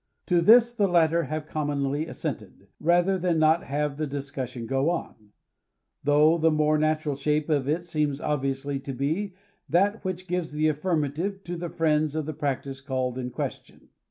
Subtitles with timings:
[0.25, 5.31] To this the latter have commonly assented, rather than not have the discussion go on;
[6.03, 9.35] though the more natural shape of it seems obviously to' be
[9.69, 13.89] that ^which gives the affirmative to the friends of the practice called in question.